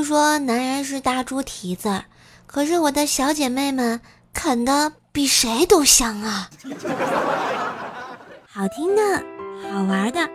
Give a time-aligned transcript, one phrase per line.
[0.00, 2.04] 都说男人是大猪蹄子，
[2.46, 4.00] 可是我的小姐妹们
[4.32, 6.48] 啃的比谁都香啊！
[8.48, 9.22] 好听的，
[9.70, 10.26] 好玩的，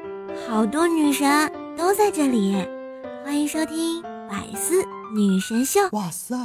[0.47, 2.63] 好多女神都在这里，
[3.25, 5.79] 欢迎收听百思女神秀。
[5.93, 6.35] 哇塞！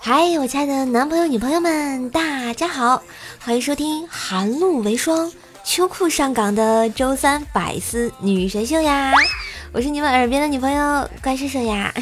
[0.00, 3.02] 嗨，我亲爱的男朋友、女朋友们，大家好，
[3.44, 5.30] 欢迎收听寒露为霜、
[5.64, 9.12] 秋裤上岗的周三百思女神秀呀！
[9.72, 11.92] 我是你们耳边的女朋友怪兽兽呀！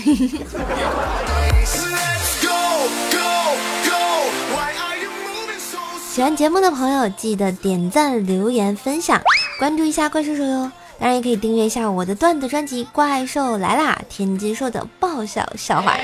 [6.12, 9.20] 喜欢节目的朋友记得点赞、留言、分享，
[9.58, 10.70] 关注一下怪兽兽哟！
[10.98, 15.96] 当然也可以订阅一下我的段子专辑《怪兽来啦》，天津兽的爆笑笑话。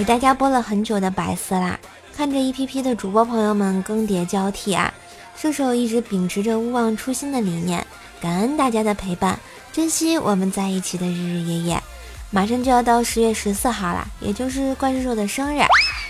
[0.00, 1.78] 给大家播了很久的百思啦，
[2.16, 4.90] 看着一批批的主播朋友们更迭交替啊，
[5.36, 7.86] 射手一直秉持着勿忘初心的理念，
[8.18, 9.38] 感恩大家的陪伴，
[9.74, 11.82] 珍惜我们在一起的日日夜夜。
[12.30, 15.60] 马上就要到十月十四号了，也就是怪兽兽的生日，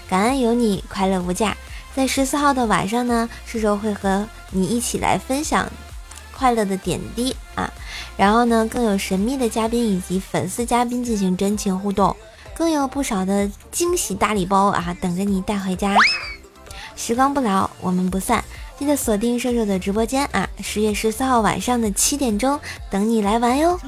[0.09, 1.57] 感恩有你，快乐无价。
[1.93, 5.69] 在十四号的晚上呢，射手会和你一起来分享
[6.33, 7.69] 快乐的点滴啊，
[8.17, 12.15] 然后呢，更有神秘的嘉宾以及粉丝嘉宾进行真情互动。
[12.57, 15.95] 更有不少的惊喜大礼包啊，等着你带回家。
[16.95, 18.45] 时光不老，我们不散，
[18.79, 20.49] 记得锁定射手的直播间啊！
[20.63, 23.81] 十月十四号晚上的七点钟，等你来玩哟。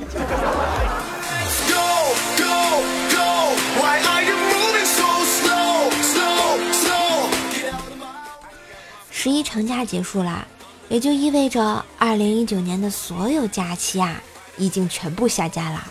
[9.11, 10.47] 十一长假结束啦，
[10.89, 14.21] 也就意味着二零一九年的所有假期啊，
[14.57, 15.87] 已经全部下架啦。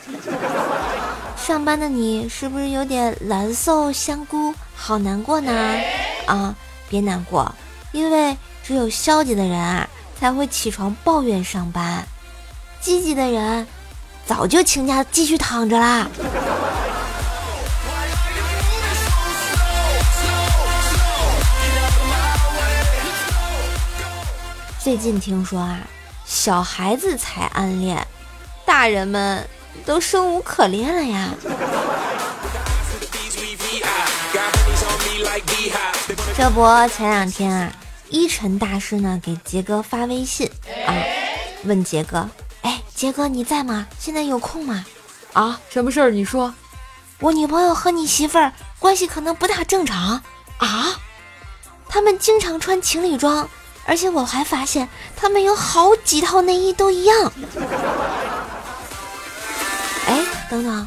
[1.52, 5.52] 上班的你是不是有点蓝瘦香菇，好难过呢？
[6.25, 6.55] 啊，
[6.88, 7.53] 别难过，
[7.91, 9.85] 因为只有消极的人啊
[10.17, 12.07] 才会起床抱怨上班，
[12.79, 13.67] 积极的人
[14.25, 16.07] 早就请假继续躺着啦。
[24.79, 25.81] 最近听说啊，
[26.25, 28.07] 小孩子才暗恋，
[28.66, 29.45] 大人们。
[29.85, 31.29] 都生无可恋了呀！
[36.37, 37.71] 这不，前两天啊，
[38.09, 40.49] 一晨大师呢给杰哥发微信
[40.85, 40.93] 啊，
[41.63, 42.29] 问杰哥
[42.63, 43.87] ：“哎，杰哥你在吗？
[43.99, 44.85] 现在有空吗？”
[45.33, 46.09] 啊，什么事儿？
[46.11, 46.53] 你说，
[47.19, 50.21] 我女朋友和你媳妇儿关系可能不大正常
[50.57, 50.99] 啊，
[51.88, 53.49] 他们经常穿情侣装，
[53.85, 57.31] 而且我还发现他们有好几套内衣都一样。
[60.51, 60.85] 等等，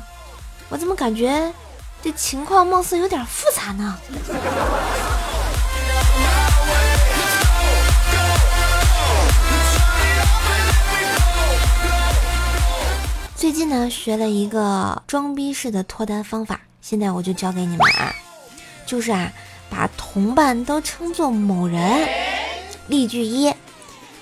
[0.69, 1.50] 我怎么感觉
[2.02, 3.98] 这情况貌似有点复杂呢？
[13.34, 18.12] 最近呢，学了一个装逼式的脱单方法，现在我就教给你们啊，
[18.84, 19.32] 就是啊，
[19.70, 22.06] 把同伴都称作某人。
[22.88, 23.50] 例句一：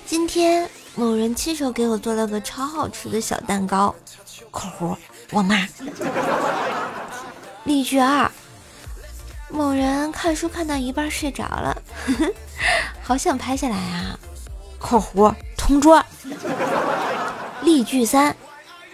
[0.05, 3.93] 今天某人亲手给我做了个超好吃的小蛋糕。
[4.49, 4.95] 括弧
[5.31, 5.67] 我妈。
[7.63, 8.29] 例句二：
[9.49, 11.81] 某人看书看到一半睡着了，
[13.01, 14.17] 好想拍下来啊。
[14.79, 16.03] 括弧同桌。
[17.61, 18.35] 例句三：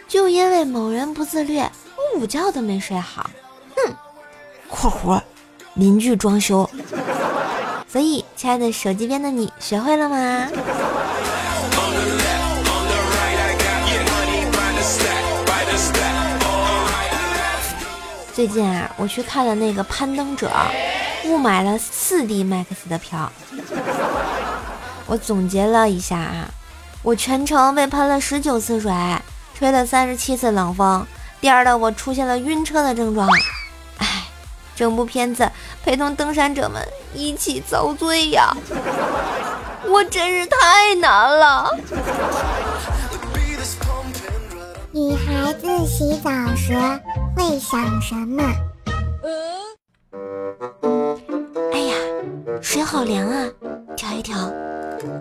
[0.08, 3.30] 就因为某人不自律，我午觉都没睡好。
[3.76, 3.96] 哼。
[4.70, 5.20] 括弧
[5.74, 6.70] 邻居装修。
[7.92, 10.48] 所以，亲爱的手机边的你，学会了吗？
[18.40, 20.50] 最近啊，我去看了那个攀登者，
[21.26, 23.30] 误买了四 D Max 的票。
[25.08, 26.48] 我总结了一下啊，
[27.04, 28.94] 我全程被喷了十九次水，
[29.54, 31.06] 吹了三十七次冷风，
[31.42, 33.28] 颠的我出现了晕车的症状。
[33.98, 34.24] 哎，
[34.74, 35.52] 整部片子
[35.84, 36.81] 陪同登山者们
[37.13, 38.56] 一起遭罪呀，
[39.86, 41.78] 我真是太难了。
[44.94, 46.74] 女孩子洗澡时。
[47.36, 48.44] 会想什么？
[51.72, 51.96] 哎呀，
[52.62, 53.50] 水好凉啊，
[53.96, 54.38] 调一调。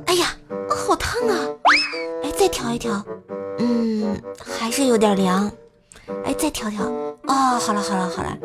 [0.07, 0.27] 哎呀，
[0.69, 1.35] 好烫啊！
[2.25, 3.05] 哎，再调一调。
[3.59, 5.51] 嗯，还是有点凉。
[6.25, 6.85] 哎，再调调。
[6.85, 8.37] 哦，好了好了好了，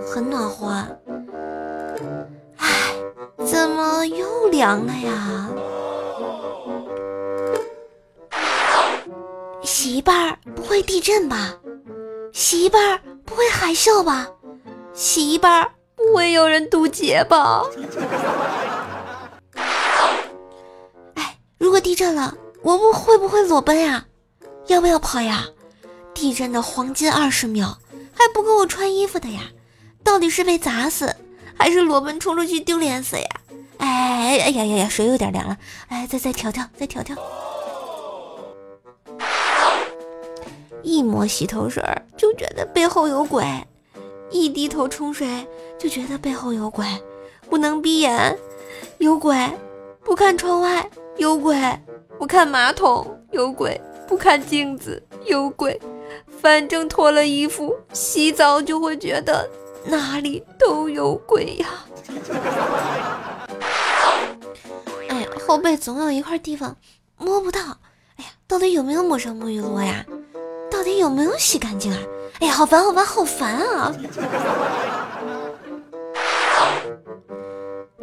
[0.00, 0.66] 很暖和。
[0.68, 0.88] 啊
[2.58, 2.94] 哎，
[3.44, 5.48] 怎么又凉了呀？
[9.62, 11.54] 洗一半不会地震吧？
[12.32, 14.28] 洗一半不会海啸吧？
[14.94, 17.64] 洗一半，不会有人渡劫吧？
[21.14, 24.06] 哎，如果地震了，我不会不会裸奔呀？
[24.66, 25.46] 要不要跑呀？
[26.14, 27.78] 地震的黄金二十秒
[28.12, 29.42] 还不够我穿衣服的呀！
[30.04, 31.14] 到底是被砸死，
[31.56, 33.26] 还是裸奔冲出去丢脸死呀？
[33.78, 35.56] 哎哎呀呀呀，水有点凉了，
[35.88, 37.16] 哎，再再调调，再调调。
[40.82, 41.82] 一抹洗头水
[42.16, 43.44] 就觉得背后有鬼，
[44.30, 45.46] 一低头冲水
[45.78, 46.86] 就觉得背后有鬼，
[47.48, 48.36] 不能闭眼，
[48.98, 49.34] 有鬼；
[50.04, 51.56] 不看窗外，有鬼；
[52.18, 55.80] 不看马桶，有鬼；不看镜子，有鬼。
[56.40, 59.48] 反正脱了衣服洗澡就会觉得
[59.84, 61.68] 哪里都有鬼呀！
[65.08, 66.76] 哎呀，后背总有一块地方
[67.16, 67.60] 摸不到，
[68.16, 70.04] 哎呀，到底有没有抹上沐浴露呀？
[70.70, 71.98] 到底有没有洗干净啊？
[72.40, 73.94] 哎呀，好烦，好烦，好烦啊！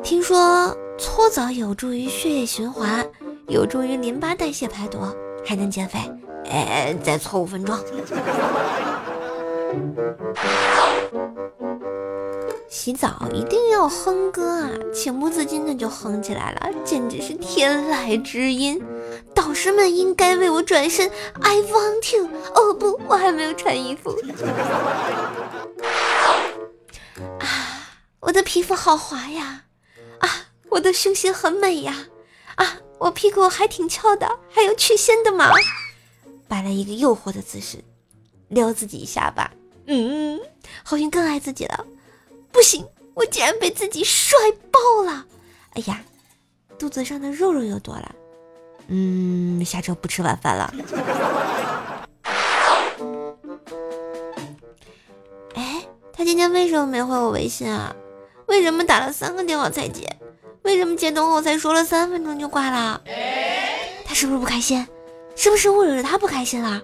[0.04, 3.04] 听说搓澡有助于血液循环，
[3.48, 5.00] 有助于淋巴代谢排毒，
[5.46, 6.00] 还能减肥。
[6.50, 7.76] 哎，再搓五分钟。
[12.70, 18.80] 洗澡一定要哼歌啊，情不自禁的就哼起来了，简直是天籁之音。
[19.34, 21.10] 导师们应该为我转身
[21.42, 22.28] ，I want to。
[22.54, 24.16] 哦不，我还没有穿衣服。
[27.40, 27.48] 啊，
[28.20, 29.66] 我的皮肤好滑呀！
[30.20, 30.30] 啊，
[30.70, 32.08] 我的胸型很美呀！
[32.56, 35.52] 啊，我屁股还挺翘的，还有曲线的嘛。
[36.48, 37.84] 摆了一个诱惑的姿势，
[38.50, 39.52] 撩自己一下吧。
[39.86, 40.40] 嗯，
[40.84, 41.86] 好像更爱自己了。
[42.52, 44.38] 不行，我竟然被自己帅
[44.72, 45.26] 爆了！
[45.74, 46.04] 哎呀，
[46.80, 48.16] 肚子上的肉肉又多了。
[48.88, 50.74] 嗯，下周不吃晚饭了。
[55.56, 57.96] 哎，他今天为什么没回我微信啊？
[58.48, 60.08] 为什么打了三个电话才接？
[60.64, 63.02] 为什么接通后才说了三分钟就挂了？
[64.06, 64.88] 他是不是不开心？
[65.36, 66.82] 是不是我惹他不开心了？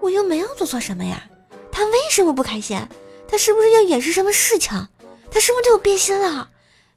[0.00, 1.22] 我又没有做错什么呀？
[1.70, 2.80] 他为什么不开心？
[3.28, 4.88] 他是不是要掩饰什么事情？
[5.30, 6.48] 他是不是对我变心了？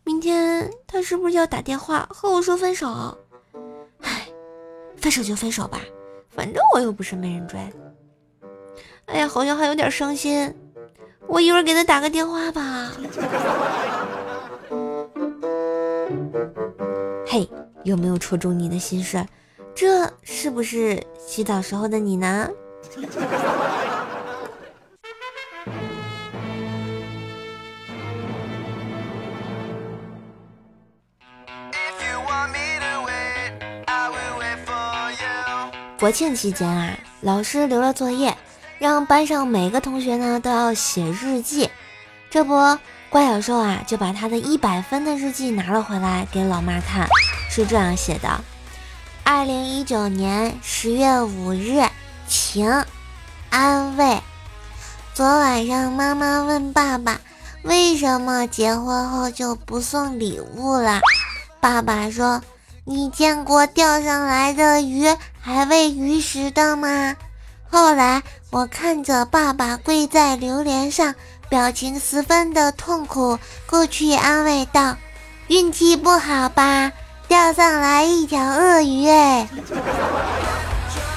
[0.03, 3.17] 明天他是不是要打电话和我说分手？
[4.99, 5.81] 分手就分手吧，
[6.29, 7.59] 反正我又不是没人追。
[9.05, 10.53] 哎呀，好像还有点伤心，
[11.27, 12.91] 我一会儿给他打个电话吧。
[17.25, 17.49] 嘿，
[17.83, 19.25] 有没有戳中你的心事？
[19.73, 22.49] 这是不是洗澡时候的你呢？
[35.99, 38.37] 国庆期间啊，老师留了作业，
[38.77, 41.69] 让班上每个同学呢都要写日记。
[42.29, 42.77] 这不，
[43.09, 47.05] 怪小兽啊就把他的一百分的日记拿了回来给老妈看，
[47.49, 48.39] 是这样写的：
[49.25, 51.83] 二零一九年十月五日，
[52.29, 52.85] 晴，
[53.49, 54.21] 安慰。
[55.13, 57.19] 昨晚上妈妈问爸爸，
[57.63, 61.01] 为什么结婚后就不送礼物了？
[61.59, 62.41] 爸爸说。
[62.91, 65.05] 你见过钓上来的鱼
[65.39, 67.15] 还喂鱼食的吗？
[67.69, 71.13] 后来我看着爸爸跪在榴莲上，
[71.49, 73.37] 表情十分的痛苦，
[73.69, 74.95] 过去安慰道
[75.49, 76.91] ：“运气不好吧，
[77.27, 79.47] 钓上来一条鳄鱼。”哎，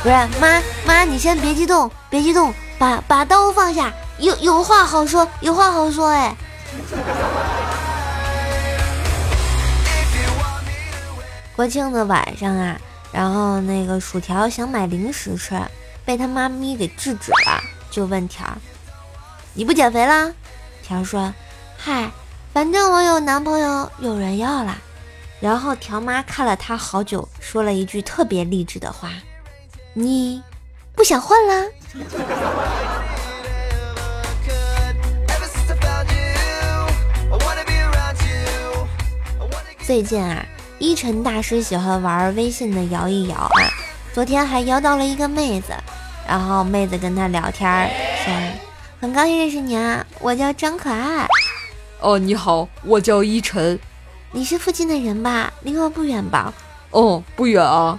[0.02, 6.37] 不是妈妈，你先别激动，别激动，把把刀放下，有有话好说，有话好说，哎。
[11.62, 12.76] 国庆的晚上啊，
[13.12, 15.54] 然后那个薯条想买零食吃，
[16.04, 18.45] 被他妈咪给制止了，就问条
[19.54, 20.35] ：“你不减肥啦？”
[20.83, 21.33] 条说
[21.78, 22.11] ：“嗨，
[22.52, 24.76] 反正我有男朋友，有人要了。”
[25.38, 29.11] 然后条妈看了他好久，说了一句特别励志的话
[29.95, 30.42] ：“你
[30.97, 31.64] 不想换啦？”
[39.87, 40.45] 最近啊。
[40.83, 43.71] 依晨大师喜欢玩微信的摇一摇啊，
[44.12, 45.73] 昨天还摇到了一个妹子，
[46.27, 47.89] 然后妹子跟他聊天
[48.25, 48.35] 说
[49.01, 51.25] ：“很高兴认识你啊，我叫张可爱。”
[52.03, 53.79] 哦，你好，我叫依晨。
[54.33, 55.53] 你是附近的人吧？
[55.62, 56.53] 离我不远吧？
[56.91, 57.97] 哦，不远啊。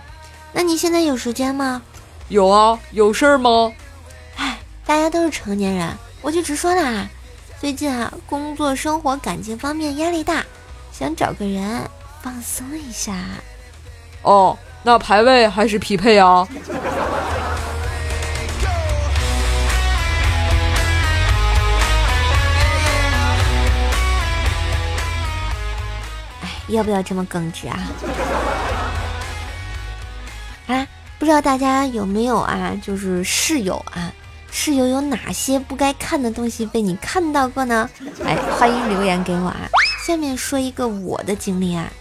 [0.51, 1.81] 那你现在有时间吗？
[2.27, 3.71] 有啊，有事儿吗？
[4.35, 5.89] 哎，大家都是成年人，
[6.21, 7.07] 我就直说了啊。
[7.61, 10.43] 最近啊，工作、生活、感情方面压力大，
[10.91, 11.89] 想找个人。
[12.23, 13.13] 放松一下。
[14.21, 16.47] 哦，那排位还是匹配啊。
[26.41, 27.77] 哎，要不要这么耿直啊？
[30.67, 30.87] 啊，
[31.19, 32.71] 不知道大家有没有啊？
[32.81, 34.09] 就是室友啊，
[34.49, 37.89] 室友有哪些不该看的东西被你看到过呢？
[38.25, 39.67] 哎，欢迎留言给我啊。
[40.07, 41.91] 下面说一个我的经历啊，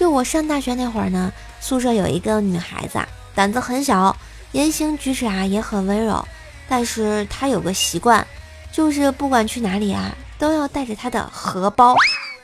[0.00, 1.30] 就我上大学那会儿呢，
[1.60, 2.98] 宿舍有一个女孩子，
[3.34, 4.16] 胆子很小，
[4.52, 6.26] 言行举止啊也很温柔，
[6.66, 8.26] 但是她有个习惯，
[8.72, 11.94] 就是不管去哪里啊，都要带着她的荷包。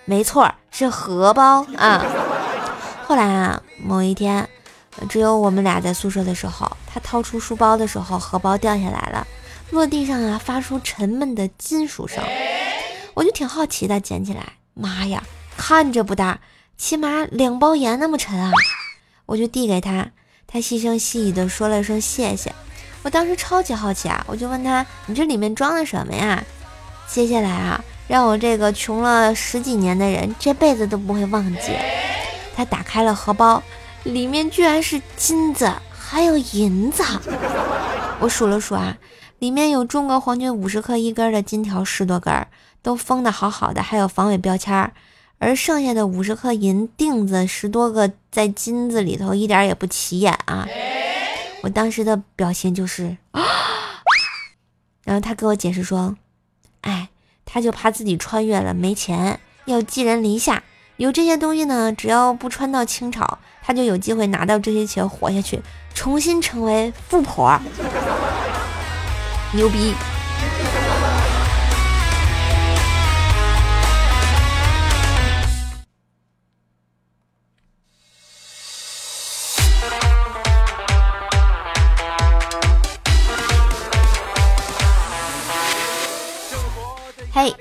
[0.04, 2.04] 没错，是荷包啊。
[3.06, 4.46] 后来啊，某一天，
[5.08, 9.26] 只有我们俩在宿舍的时候，她掏出书包的时候，荷包掉下来了，
[9.70, 12.22] 落地上啊，发出沉闷的金属声。
[13.14, 14.44] 我就挺好奇的，捡起来，
[14.74, 15.22] 妈呀，
[15.56, 16.38] 看着不大，
[16.76, 18.50] 起码两包盐那么沉啊！
[19.24, 20.10] 我就递给他，
[20.46, 22.54] 他细声细语的说了声谢谢。
[23.02, 26.44] 我当时超级好奇啊，我就问他，你这里面装的什么呀？
[27.08, 27.82] 接下来啊。
[28.08, 31.76] 让我这个穷了十几年的人这辈子都不会忘记。
[32.54, 33.60] 他打开了荷包，
[34.04, 37.02] 里面居然是金子，还有银子。
[38.20, 38.96] 我数了数啊，
[39.40, 42.46] 里面有中国黄金五十克一根的金条十多根，
[42.80, 44.92] 都封的好好的，还有防伪标签。
[45.38, 50.66] 而剩下的五十克银锭子十多个在金子里头，一点也不起眼啊！
[51.62, 53.16] 我当时的表情就是。
[55.04, 56.16] 然后他给我解释说，
[56.80, 57.08] 哎。
[57.48, 60.62] 他就怕自己穿越了没钱，要寄人篱下。
[60.96, 65.62] 有这些东西呢，只要不穿到清朝，他就有机会拿到这些钱活下去，
[65.94, 67.58] 重新成为富婆。
[69.54, 69.94] 牛逼！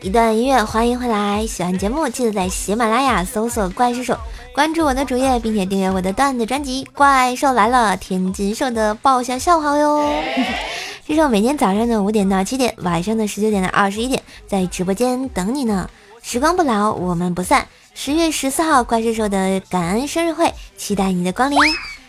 [0.01, 1.45] 一段音乐，欢迎回来！
[1.47, 4.17] 喜欢节目记得在喜马拉雅搜索“怪兽手”，
[4.53, 10.09] 关注我的主页，并且订阅我的段子专辑《怪兽来了》，天津兽的爆笑笑话哟！
[11.07, 15.89] 这是我每天早上的五点到七点，晚上的十九点到二十一点，在直播间等你呢。
[16.21, 17.67] 时光不老，我们不散。
[17.93, 21.59] 十月十四号，怪兽兽的感恩生日会，期待你的光临。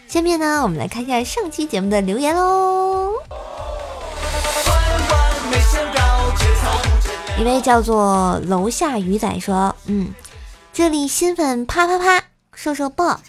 [0.09, 3.11] 下面呢，我们来看一下上期节目的留言喽。
[7.38, 10.09] 一位叫做楼下鱼仔说：“嗯，
[10.73, 12.25] 这里新粉啪啪啪，
[12.55, 13.21] 瘦瘦爆！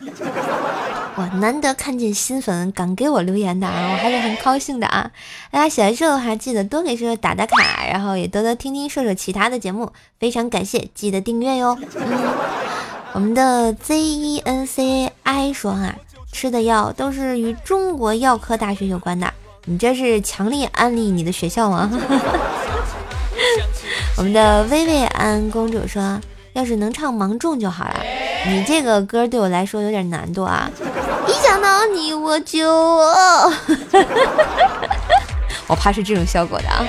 [1.17, 5.11] 哇，难得看见新粉敢给我留言的啊，我还是很高兴的啊！
[5.51, 11.77] 大家喜欢瘦瘦还记得多给瘦瘦打打卡，然后也多多听听瘦瘦其他的节目，非常感谢，记得订阅哟。
[11.95, 12.33] 嗯，
[13.11, 15.95] 我们的 Z E N C I 说啊，
[16.31, 19.33] 吃的药都是与中国药科大学有关的，
[19.65, 21.91] 你这是强力安利你的学校吗？”
[24.17, 26.19] 我们的薇薇安公主说
[26.53, 27.95] ：“要是能唱《芒种》就好了。”
[28.50, 30.69] 你这个歌对我来说有点难度啊！
[31.27, 32.67] 一想到你我就……
[35.67, 36.83] 我怕是这种效果的啊！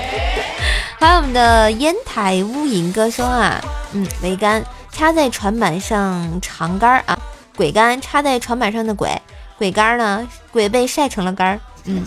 [0.99, 3.61] 还有我们的烟台乌影哥说啊
[3.93, 7.15] ：“嗯，桅杆插在船板上长杆啊，
[7.55, 9.21] 鬼杆插在船板上的鬼，
[9.57, 12.03] 鬼杆呢，鬼被晒成了杆。”嗯。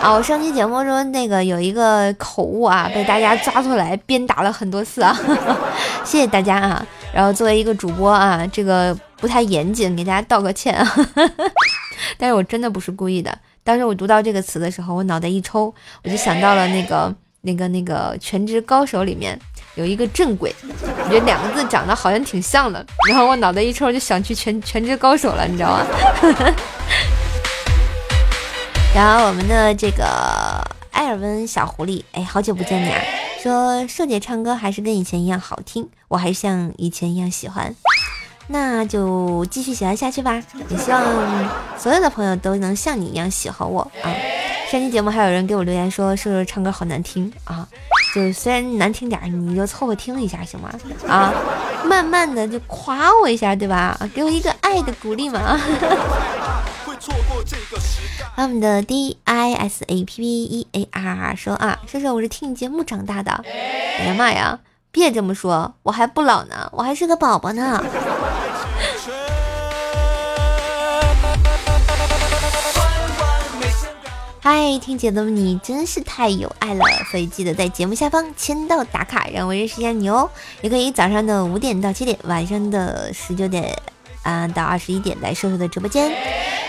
[0.00, 5.18] 啊，我上期节目中那个有一个口误啊，被大家抓出来鞭打了很多次啊，
[6.04, 6.86] 谢谢大家啊。
[7.12, 10.96] 然后作为一个主播啊，这个不太严谨，给大家道个歉啊。
[12.16, 13.36] 但是我真的不是故意的。
[13.64, 15.74] 当时我读到这个词的时候，我脑袋一抽，
[16.04, 17.12] 我就想到了那个
[17.42, 19.38] 那个那个《全职高手》里面
[19.74, 22.84] 有一个镇鬼，我觉得两个字长得好像挺像的。
[23.08, 25.86] 然后我脑袋一抽，就想去全全职高手了，你知道吗？
[28.98, 30.04] 然后我们的这个
[30.90, 33.00] 艾尔温小狐狸，哎，好久不见你啊！
[33.40, 37.72] 说瘦姐唱歌还是跟以前一样好听，我还是像以前一样喜欢，
[38.48, 40.42] 那就继续喜欢下去吧。
[40.68, 41.00] 也希望
[41.78, 44.10] 所有的朋友都能像你一样喜欢我啊！
[44.68, 47.68] 上期节目还有人给我留言说瘦瘦唱歌好难听啊，
[48.12, 50.68] 就虽然难听点，你就凑合听一下行吗？
[51.06, 51.32] 啊，
[51.84, 53.96] 慢慢的就夸我一下，对吧？
[54.12, 55.56] 给我一个爱的鼓励嘛！
[58.36, 63.30] 我们的 D I S A P P E A R 说啊，说说我是听你节目长大的。
[63.44, 64.58] 哎呀妈呀，
[64.90, 67.84] 别这么说，我还不老呢，我还是个宝宝呢。
[74.40, 80.30] 嗨，听节目的你真是太有爱了，所以记得在节目下方签到打卡，让我认识一下你哦。
[80.62, 83.76] 也可以早上的五点到七点，晚上的十九点
[84.28, 86.12] 啊到二十一点来瘦瘦的直播间。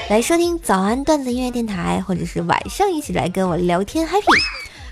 [0.10, 4.42] 来收听早安段子音乐电台，或者是晚上一起来跟我聊天 happy。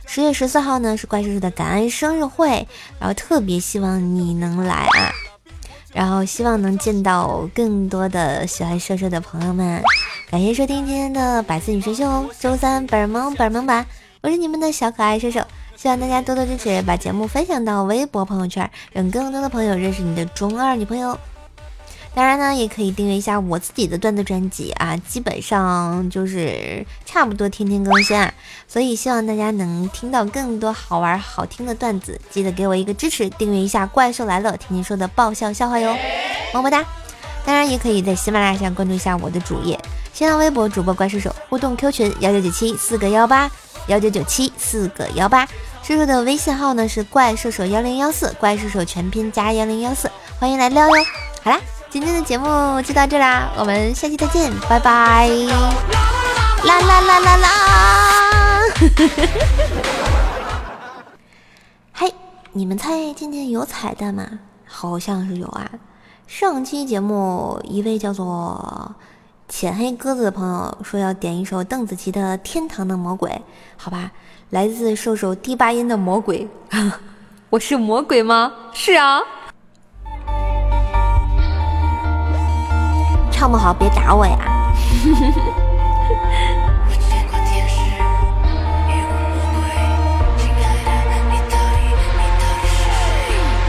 [0.05, 2.67] 十月十四号呢是怪叔叔的感恩生日会，
[2.99, 5.11] 然后特别希望你能来啊。
[5.93, 9.81] 然后希望能见到更多的喜欢瘦瘦的朋友们。
[10.29, 13.85] 感谢收听今天的百思女神秀，周三本儿萌本儿萌版，
[14.21, 15.41] 我是你们的小可爱瘦瘦，
[15.75, 21.17] 希望大家多多支持，把节目分享到微博朋友圈，让更多的朋友认识你的中二女朋友。
[22.17, 28.33] 当然呢，也可以订阅一下我自己的段子专辑啊，基本上就是差不多天天更新啊，
[28.67, 35.95] 所以希望大家能听到更多好玩好听的段子，记得给我一个支持，订阅一下《怪兽来了》，天天说的爆笑笑话哟，
[36.55, 36.83] 么么哒！
[37.45, 39.79] 当然也可以在喜马拉雅上关注一下我的主页，
[40.11, 43.47] 新浪微博主播怪兽手，互动 Q 群幺九九七四个幺八
[43.89, 45.45] 幺九九七四个幺八，
[45.83, 50.09] 叔叔的微信号呢是怪兽手幺零幺四，怪兽手全拼加幺零幺四，
[50.39, 50.95] 欢迎来撩哟！
[51.43, 51.59] 好啦。
[51.89, 55.29] 今天的节目就到这啦，我们下期再见，拜拜！
[56.65, 58.59] 啦啦啦啦啦！
[61.93, 62.13] 嘿，
[62.51, 64.27] 你们猜今天有彩蛋吗？
[64.65, 65.71] 好像是有啊。
[66.27, 68.93] 上期节目一位叫做
[69.47, 73.31] 浅黑鸽子的朋友说要点一首邓紫棋的《天堂的魔鬼》，
[73.77, 74.11] 好吧，
[74.49, 76.49] 来自瘦瘦第八音的魔鬼，
[77.49, 78.51] 我是魔鬼吗？
[78.73, 79.21] 是啊。
[83.37, 84.73] 唱不好别打我呀！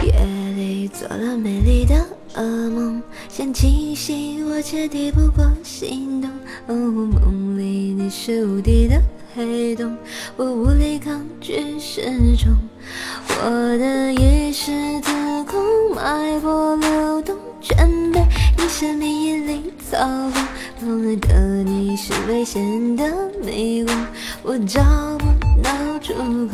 [0.03, 0.11] 夜
[0.57, 1.95] 里做了美丽的
[2.37, 6.31] 噩梦，想清醒我却抵不过心动。
[6.69, 8.99] 哦，梦里你是无敌的
[9.35, 9.95] 黑洞，
[10.39, 12.01] 我无力抗拒失
[12.39, 12.57] 重。
[13.45, 15.13] 我的意识自
[15.45, 15.61] 控，
[15.95, 18.25] 脉搏流动，全被
[18.59, 20.33] 你神秘引领操控。
[20.81, 21.29] 懂爱的
[21.63, 23.05] 你是危险的
[23.41, 23.89] 迷雾，
[24.43, 24.83] 我找
[25.19, 25.27] 不
[25.63, 25.71] 到
[26.03, 26.53] 出口。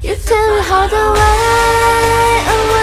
[0.00, 1.20] You tell me how to away
[2.48, 2.80] away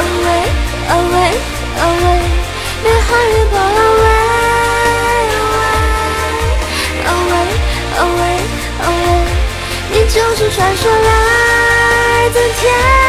[0.00, 0.48] away
[0.88, 1.36] away
[1.84, 2.20] away，
[2.82, 3.52] 别喊越跑
[3.84, 4.08] away
[5.44, 5.62] away
[7.12, 7.46] away
[8.00, 8.40] away
[8.80, 9.28] away，
[9.92, 13.03] 你就是传说来自天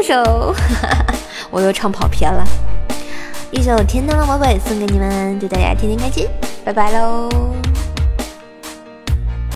[0.00, 0.54] 这首，
[1.50, 2.44] 我又唱跑偏了。
[3.50, 6.28] 一首《天堂的魔鬼》送给你们，祝大家天天开心，
[6.64, 7.28] 拜拜喽。